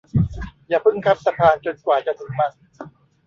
[0.69, 2.51] อย่าพึ่งข้ามสะพานจนกว่าจะถึงมัน